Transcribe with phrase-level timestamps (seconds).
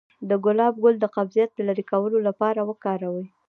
[0.29, 3.25] د ګلاب ګل د قبضیت د لرې کولو لپاره وکاروئ